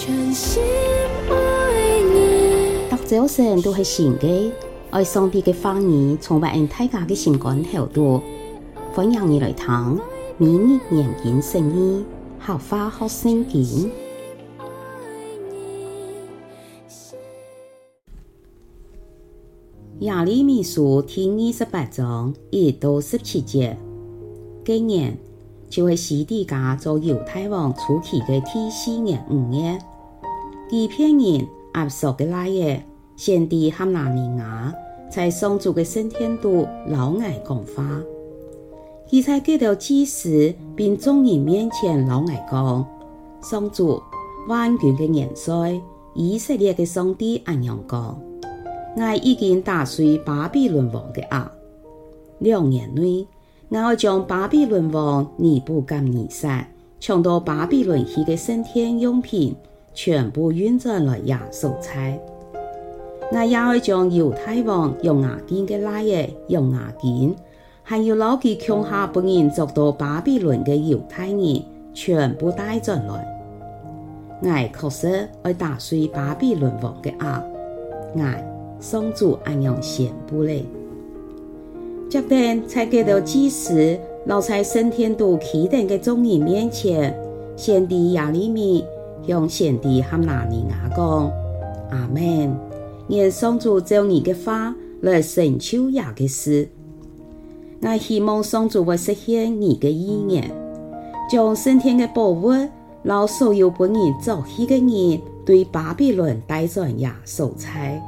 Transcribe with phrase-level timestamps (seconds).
[0.00, 0.62] 全心
[1.28, 2.88] 爱你。
[2.88, 4.50] 大早晨都系新嘅，
[4.88, 8.22] 爱上帝嘅话语，充满大家嘅心肝头度。
[8.94, 10.00] 欢迎你来听，
[10.38, 12.06] 明日研经圣经，
[12.38, 13.90] 好花好圣经。
[19.98, 23.76] 耶利米书第二十八章一到十七节，
[24.64, 25.18] 今年
[25.68, 29.78] 就系西底家做犹太王初期嘅第四年五月，
[30.70, 32.80] 欺骗人阿索嘅那夜，
[33.16, 34.72] 先知哈拿尼雅
[35.10, 38.00] 在上主嘅圣殿度老爱讲话，
[39.08, 42.86] 佢在见到祭司并众人面前老爱讲，
[43.42, 44.00] 上主
[44.48, 45.80] 万军嘅元帅，
[46.14, 48.22] 以色列嘅上帝咁样讲。
[48.96, 51.50] 我已经打碎巴比伦王嘅牙，
[52.38, 53.26] 两年内，
[53.70, 56.64] 我将巴比伦王尼布甲尼撒
[57.00, 59.56] 抢到巴比伦去嘅升天用品
[59.92, 62.18] 全部运转来亚述采。
[63.32, 67.34] 我也会将犹太王用亚金的拉耶用亚金，
[67.82, 71.62] 还有老其穷下不愿做到巴比伦的犹太人
[71.94, 73.26] 全部带转来。
[74.42, 77.44] 我确实会打碎巴比伦王的牙，
[78.14, 78.50] 我。
[78.80, 80.64] 上主安样宣布嘞？
[82.08, 87.14] 接着才给到祭司，老在圣殿度起殿的众人面前，
[87.56, 88.82] 先知耶利米
[89.26, 91.30] 向先知哈拿尼雅讲：
[91.90, 92.56] 阿门。
[93.08, 96.68] 愿上主照你的话来成就亚嘅事。
[97.82, 100.48] 我希望上主会实现你的意愿，
[101.28, 102.52] 将圣殿的宝物，
[103.02, 108.00] 让所有本人做戏的人对巴比伦带转亚述采。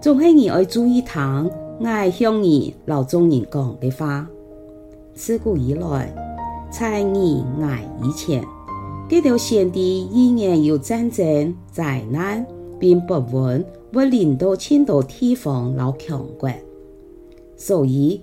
[0.00, 1.50] 总系你爱注意听，
[1.84, 4.26] 爱向你老中人讲的话。
[5.14, 6.12] 自古以来，
[6.70, 8.42] 在你爱以前，
[9.08, 12.46] 这条先知依然有战争、灾难，
[12.78, 16.50] 并不稳，会临到千多地方老强国。
[17.56, 18.20] 所以，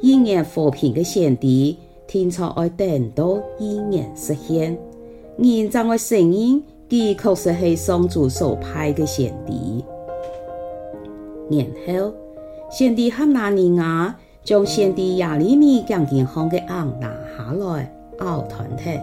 [0.00, 1.76] 依然和平的先知，
[2.08, 4.76] 天朝爱等到依然实现。
[5.38, 9.52] 人将会承认，佢确实系上主所派的先知。
[11.48, 12.12] 然后，
[12.70, 19.00] 先知哈拿尼雅将先知耶利米讲经上的轭拿下来，拗断去，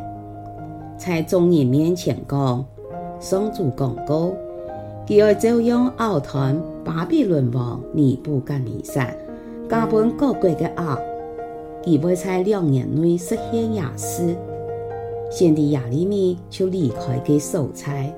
[1.03, 2.63] 在众人面前讲，
[3.19, 4.35] 上主讲过，
[5.07, 9.11] 佢要照样拗断巴比伦王尼布甲尼撒，
[9.67, 10.99] 加本各国的轭，
[11.83, 14.37] 佢会在两年内实现亚事。
[15.31, 18.15] 先知耶利米就离开佢所在，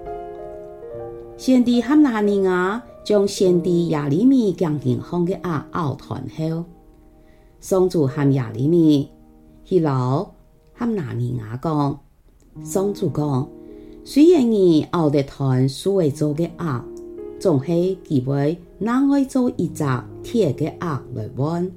[1.37, 2.83] 先知哈拿尼雅。
[3.05, 6.65] 将先知耶利米讲经上的轭拗断后，
[7.61, 9.09] 上主喊耶利米
[9.63, 10.31] 去老
[10.73, 11.99] 哈拿尼雅讲，
[12.61, 13.47] 上主讲，
[14.03, 16.81] 虽然你拗得断所为做的轭，
[17.39, 19.83] 总系机会拿爱做一只
[20.21, 21.71] 铁的轭来换。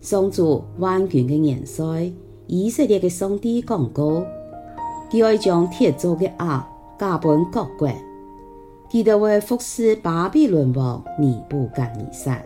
[0.00, 2.12] 上主万军的元帅，
[2.46, 4.24] 以色列的上帝讲过，
[5.10, 6.62] 佢会将铁做的轭
[6.98, 7.88] 加本各国。
[8.90, 12.42] 记得为服侍巴比伦王尼布甲尼撒，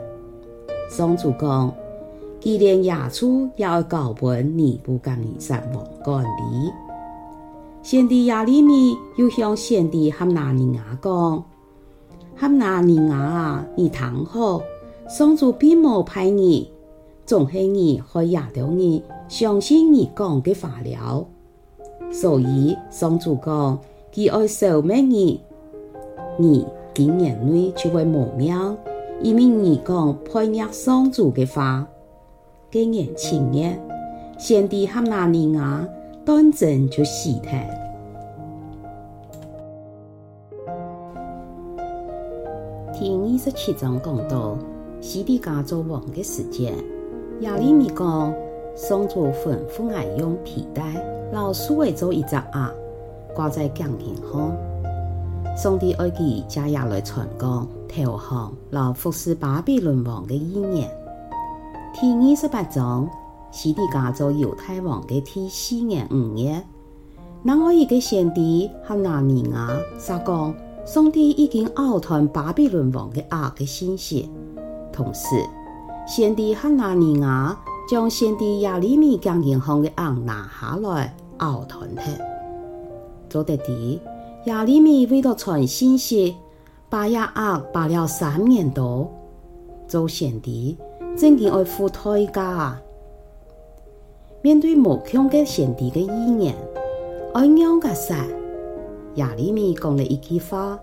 [0.91, 1.73] 上主讲，
[2.41, 6.84] 佢连亚述也要交本尼布甲尼撒王管理。
[7.85, 11.45] 先知耶利米又向先知哈拿尼雅讲：
[12.35, 14.63] 哈拿尼雅啊，你听好，
[15.07, 16.73] 上主并冇派你，
[17.27, 21.27] 总系你害亚当人相信你讲嘅话了。
[22.11, 23.79] 所以上主讲，
[24.15, 25.43] 佢爱消灭你。
[26.39, 28.79] 你今年内就会无命，
[29.21, 31.87] 因为你讲叛逆上主的话。
[32.71, 33.79] 今年七月，
[34.39, 35.87] 先知哈拿尼雅
[36.25, 37.53] 断症就死掉。
[42.95, 44.57] 第二十七章讲到
[45.03, 46.73] 西底家做王的时间，
[47.41, 48.35] 耶利米讲
[48.75, 50.83] 上主吩咐我用皮带，
[51.31, 52.73] 老苏维做一只鸭，
[53.35, 54.57] 挂在讲台上。
[55.55, 60.91] 上帝爱佢加入来传讲投降，来服侍巴比伦王的意念。
[61.93, 63.07] 第二十八章，
[63.55, 66.61] 西底家做犹太王的第四年五月，
[67.41, 70.53] 那我一个先帝哈拿尼亚撒讲，
[70.85, 74.29] 上帝已经拗断巴比伦王的阿的信息。
[74.93, 75.37] 同时，
[76.05, 77.57] 先帝哈拿尼亚
[77.89, 82.11] 将先帝亚利米讲经上的轭拿下来拗断去，
[83.31, 84.01] 做得啲。
[84.47, 86.35] 亚利米为了传信息，
[86.89, 89.09] 把亚轭扒了三年多，
[89.87, 90.77] 做先帝
[91.17, 92.77] 真嘅爱付代价。
[94.45, 96.55] 面对无穷嘅先帝嘅意念，
[97.33, 98.27] 爱让个啥？
[99.15, 100.79] 亚里米讲了一句话：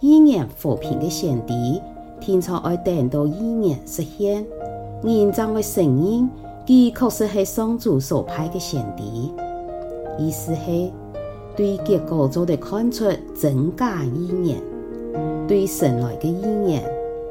[0.00, 1.82] 预言和平的先帝，
[2.18, 4.46] 天朝爱等到预言实现，
[5.02, 6.30] 人将会承认，
[6.66, 9.30] 佢确实系上主所派的先帝。
[10.18, 10.90] 意思系
[11.54, 13.04] 对结果就得看出
[13.38, 14.62] 真假预言，
[15.46, 16.82] 对神来的预言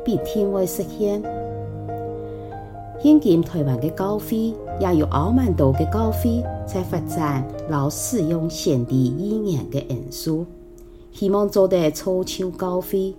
[0.05, 1.19] 必定会实现。
[3.03, 10.45] 现今台湾的教会也有奥曼多的教会在发展，老使用先知预言的元素，
[11.11, 13.13] 希望做得超超教会，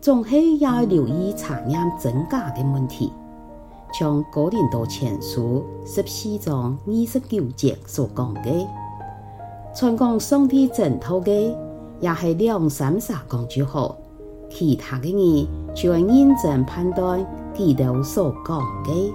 [0.00, 3.12] 总系要留意查验真假的问题。
[3.92, 8.66] 像哥林多前书十四章二十九节所讲的，
[9.74, 11.30] 传讲上帝真道的，
[12.00, 13.94] 也系两三下讲就好，
[14.50, 17.24] 其他的人就要认真判断
[17.54, 19.12] 基督所讲的。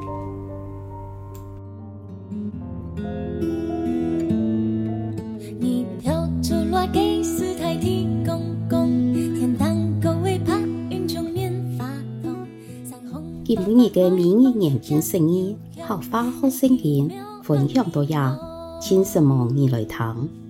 [13.47, 15.55] 今日嘅明日眼镜生意，
[15.87, 17.07] 合法好生意，
[17.43, 18.37] 分享到呀，
[18.81, 20.44] 请什么你来听？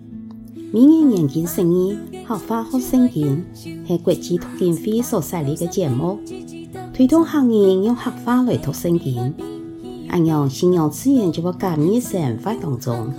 [0.71, 1.97] 明年眼镜生意，
[2.27, 3.43] 合法好生意，
[3.87, 6.19] 系国际读经会所设立嘅节目，
[6.93, 9.33] 推动行业用合法来读圣经。
[10.09, 13.11] 按样信仰自然就会感染生活当中，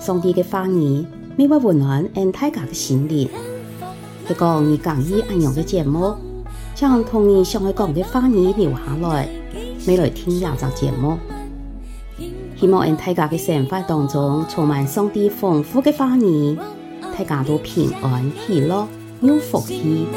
[0.00, 1.04] 上帝嘅话语，
[1.36, 3.28] 每晚温暖俺大家嘅心灵。
[4.28, 6.14] 一个你讲意按样嘅节目。
[6.74, 9.28] 将童年上海讲的话语留下来，
[9.88, 11.18] 未来听廿集节目。
[12.60, 16.58] 希望在大家的生活当中充满上帝丰富的话语，
[17.16, 18.88] 大家都平安喜乐
[19.20, 20.08] 有福气。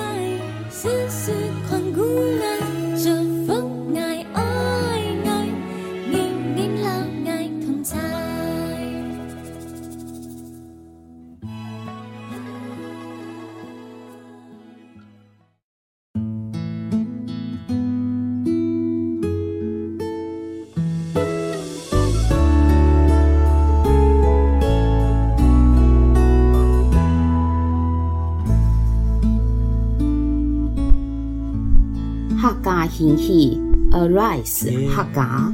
[33.01, 33.59] 兴起
[33.89, 35.51] ，Arise 客家，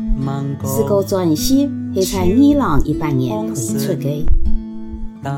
[0.65, 1.69] 是个专辑系
[2.11, 4.25] 在二零一八年推出的。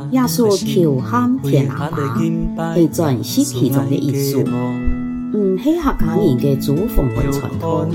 [0.10, 4.40] 耶稣求喊天阿爸，系专辑其中的一首。
[4.40, 7.88] 唔系客家人的祖风文传统，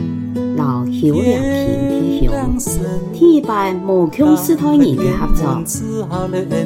[0.57, 2.33] 老邱良平弟兄，
[3.13, 5.61] 天一般无穷世代人嘅合作，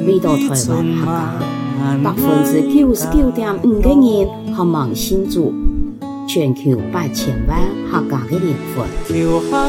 [0.05, 3.87] 每到台湾客家，百分之九十九点五嘅
[4.19, 5.51] 人渴望信主。
[6.29, 7.57] 全球八千万
[7.89, 8.85] 客家的灵魂，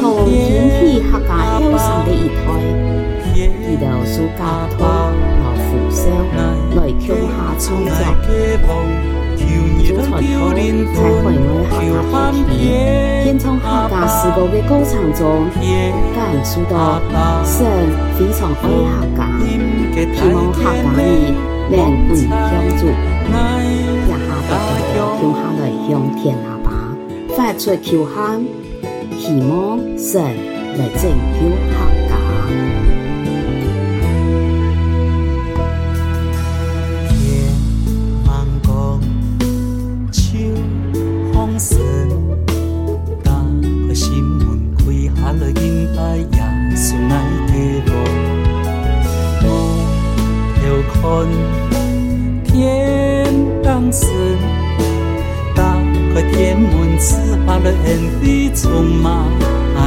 [0.02, 0.36] 同引
[0.68, 2.46] 起客家后生的一代，
[3.34, 6.04] 遇到苏家通老扶手
[6.76, 7.96] 来共下创作，
[9.86, 11.32] 祖传统在
[11.70, 12.52] 海外客家体系，
[13.24, 15.48] 演唱客家诗歌的歌唱中，
[16.14, 17.00] 感受到
[17.42, 17.56] 神
[18.18, 18.68] 非常爱
[19.16, 19.20] 客家，
[20.14, 21.00] 希望客家人
[21.76, 22.30] 能归向
[22.78, 24.10] 主，也下
[24.48, 24.52] 得
[24.96, 26.68] 到共下来向天阿爸。
[27.36, 28.44] 发出求喊，
[29.18, 30.20] 希望神
[30.76, 31.02] 来拯
[31.34, 31.38] 救
[31.70, 31.72] 客
[32.08, 32.10] 家。
[57.10, 57.88] 门，赐下了恩
[58.20, 58.22] 惠，
[58.54, 59.08] 充满
[59.76, 59.78] 爱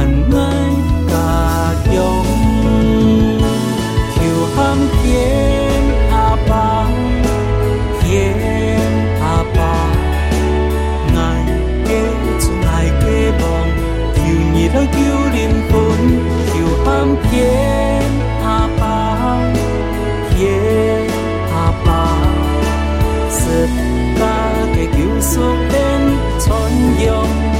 [1.08, 1.12] 家
[1.84, 1.92] 乡。
[4.14, 4.16] 求
[4.54, 4.56] 喊
[5.02, 5.02] 天
[6.10, 6.14] 阿
[6.48, 6.52] 爸，
[8.00, 8.04] 天
[9.20, 9.58] 阿爸，
[11.14, 11.18] 爱
[11.84, 11.88] 的
[12.38, 12.68] 主，爱
[13.00, 13.02] 的
[13.40, 13.42] 王，
[14.14, 14.16] 求
[14.52, 14.96] 你来救
[15.32, 15.38] 灵
[15.70, 15.72] 魂。
[16.50, 16.52] 求
[16.84, 16.86] 喊
[17.30, 17.32] 天
[18.44, 18.46] 阿
[18.78, 18.82] 爸，
[20.30, 20.36] 天
[21.52, 21.54] 阿
[21.84, 21.88] 爸，
[23.30, 23.34] 十
[24.18, 24.20] 架
[24.74, 25.32] 的救赎。
[26.44, 26.70] 传
[27.06, 27.53] 扬